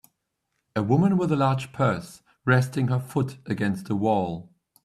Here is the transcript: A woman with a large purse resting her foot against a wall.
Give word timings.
A 0.75 0.81
woman 0.81 1.15
with 1.15 1.31
a 1.31 1.35
large 1.35 1.71
purse 1.73 2.23
resting 2.43 2.87
her 2.87 2.99
foot 2.99 3.37
against 3.45 3.87
a 3.91 3.95
wall. 3.95 4.49